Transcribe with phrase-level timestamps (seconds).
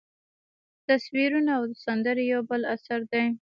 [0.87, 3.25] تصویرونه او سندرې یو بل اثر دی.